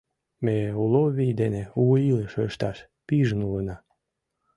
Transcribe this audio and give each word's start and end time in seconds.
Ме 0.43 0.57
уло 0.83 1.03
вий 1.15 1.33
дене 1.41 1.63
у 1.81 1.83
илыш 2.11 2.33
ышташ 2.47 2.77
пижын 3.07 3.39
улына. 3.47 3.75